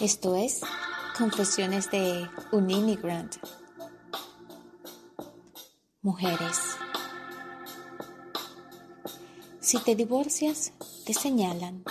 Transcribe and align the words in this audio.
Esto 0.00 0.34
es 0.34 0.60
Confesiones 1.16 1.88
de 1.90 2.28
un 2.50 2.68
Immigrant. 2.68 3.36
Mujeres. 6.02 6.76
Si 9.60 9.78
te 9.78 9.94
divorcias, 9.94 10.72
te 11.06 11.14
señalan. 11.14 11.84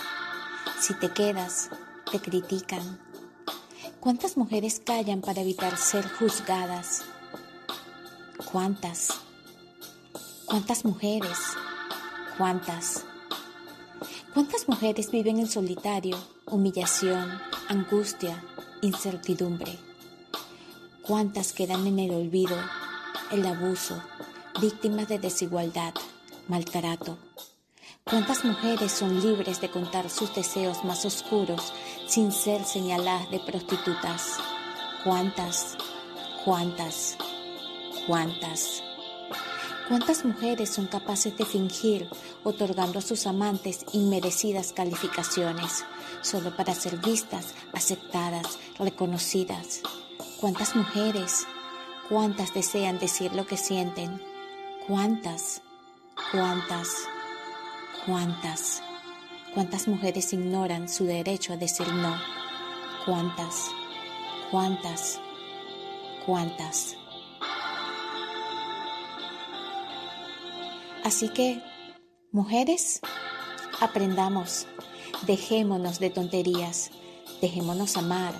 Si 0.78 0.92
te 0.94 1.12
quedas, 1.12 1.70
te 2.12 2.20
critican. 2.20 3.00
¿Cuántas 4.00 4.36
mujeres 4.36 4.82
callan 4.84 5.22
para 5.22 5.40
evitar 5.40 5.74
ser 5.78 6.06
juzgadas? 6.06 7.02
¿Cuántas? 8.52 9.08
¿Cuántas 10.44 10.84
mujeres? 10.84 11.38
¿Cuántas? 12.36 13.06
¿Cuántas 14.34 14.68
mujeres 14.68 15.12
viven 15.12 15.38
en 15.38 15.46
solitario, 15.46 16.18
humillación, 16.46 17.40
angustia, 17.68 18.42
incertidumbre? 18.82 19.78
¿Cuántas 21.02 21.52
quedan 21.52 21.86
en 21.86 22.00
el 22.00 22.10
olvido, 22.10 22.56
el 23.30 23.46
abuso, 23.46 24.02
víctimas 24.60 25.06
de 25.06 25.20
desigualdad, 25.20 25.94
maltrato? 26.48 27.16
¿Cuántas 28.02 28.44
mujeres 28.44 28.90
son 28.90 29.20
libres 29.20 29.60
de 29.60 29.70
contar 29.70 30.10
sus 30.10 30.34
deseos 30.34 30.84
más 30.84 31.04
oscuros 31.04 31.72
sin 32.08 32.32
ser 32.32 32.64
señaladas 32.64 33.30
de 33.30 33.38
prostitutas? 33.38 34.38
¿Cuántas? 35.04 35.76
¿Cuántas? 36.44 37.16
¿Cuántas? 38.08 38.82
¿Cuántas 39.88 40.24
mujeres 40.24 40.70
son 40.70 40.86
capaces 40.86 41.36
de 41.36 41.44
fingir 41.44 42.08
otorgando 42.42 43.00
a 43.00 43.02
sus 43.02 43.26
amantes 43.26 43.84
inmerecidas 43.92 44.72
calificaciones 44.72 45.84
solo 46.22 46.56
para 46.56 46.74
ser 46.74 46.96
vistas, 46.96 47.54
aceptadas, 47.74 48.58
reconocidas? 48.78 49.82
¿Cuántas 50.40 50.74
mujeres? 50.74 51.46
¿Cuántas 52.08 52.54
desean 52.54 52.98
decir 52.98 53.34
lo 53.34 53.46
que 53.46 53.58
sienten? 53.58 54.22
¿Cuántas? 54.86 55.60
¿Cuántas? 56.32 56.88
¿Cuántas? 58.06 58.82
¿Cuántas 59.52 59.86
mujeres 59.86 60.32
ignoran 60.32 60.88
su 60.88 61.04
derecho 61.04 61.52
a 61.52 61.56
decir 61.58 61.92
no? 61.92 62.16
¿Cuántas? 63.04 63.68
¿Cuántas? 64.50 65.20
¿Cuántas? 66.24 66.96
Así 71.04 71.28
que, 71.28 71.62
mujeres, 72.32 73.00
aprendamos, 73.78 74.66
dejémonos 75.26 75.98
de 75.98 76.08
tonterías, 76.08 76.90
dejémonos 77.42 77.98
amar, 77.98 78.32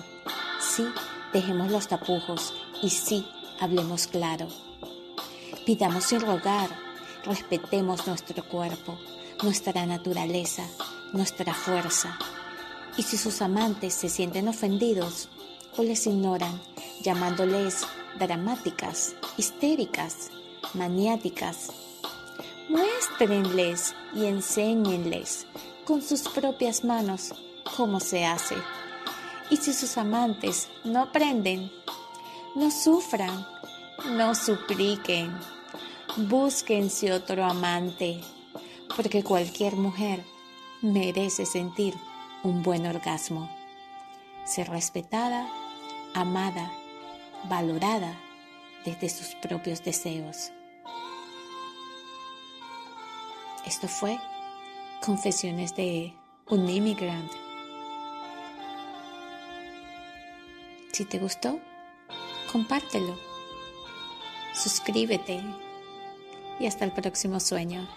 sí, 0.59 0.83
dejemos 1.31 1.69
los 1.71 1.87
tapujos. 1.87 2.55
Y 2.81 2.89
sí, 2.89 3.23
hablemos 3.59 4.07
claro. 4.07 4.47
Pidamos 5.67 6.05
sin 6.05 6.21
rogar, 6.21 6.69
respetemos 7.23 8.07
nuestro 8.07 8.43
cuerpo, 8.43 8.97
nuestra 9.43 9.85
naturaleza, 9.85 10.65
nuestra 11.13 11.53
fuerza. 11.53 12.17
Y 12.97 13.03
si 13.03 13.15
sus 13.17 13.43
amantes 13.43 13.93
se 13.93 14.09
sienten 14.09 14.47
ofendidos 14.47 15.29
o 15.77 15.83
les 15.83 16.07
ignoran, 16.07 16.59
llamándoles 17.03 17.85
dramáticas, 18.17 19.13
histéricas, 19.37 20.31
maniáticas, 20.73 21.69
Muéstrenles 22.69 23.95
y 24.15 24.25
enséñenles 24.25 25.45
con 25.85 26.01
sus 26.01 26.21
propias 26.21 26.83
manos 26.83 27.33
cómo 27.77 27.99
se 27.99 28.25
hace. 28.25 28.55
Y 29.51 29.57
si 29.57 29.73
sus 29.73 29.97
amantes 29.97 30.69
no 30.83 31.03
aprenden, 31.03 31.71
no 32.55 32.71
sufran, 32.71 33.45
no 34.11 34.33
supliquen, 34.33 35.31
búsquense 36.17 37.13
otro 37.13 37.45
amante, 37.45 38.21
porque 38.95 39.23
cualquier 39.23 39.75
mujer 39.75 40.23
merece 40.81 41.45
sentir 41.45 41.93
un 42.43 42.63
buen 42.63 42.87
orgasmo, 42.87 43.49
ser 44.43 44.69
respetada, 44.69 45.47
amada, 46.15 46.71
valorada 47.47 48.17
desde 48.85 49.09
sus 49.09 49.35
propios 49.35 49.83
deseos. 49.83 50.51
Esto 53.65 53.87
fue 53.87 54.19
Confesiones 55.03 55.75
de 55.75 56.13
un 56.49 56.69
Immigrant. 56.69 57.31
Si 60.91 61.03
te 61.03 61.17
gustó, 61.17 61.59
compártelo, 62.51 63.17
suscríbete 64.53 65.41
y 66.59 66.67
hasta 66.67 66.85
el 66.85 66.91
próximo 66.91 67.39
sueño. 67.39 67.87